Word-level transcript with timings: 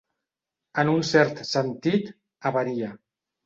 En 0.83 0.89
un 0.93 1.03
cert 1.11 1.43
sentit, 1.51 2.13
avaria. 2.55 2.95